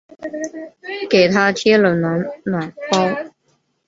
[1.11, 3.31] 给她贴了暖暖包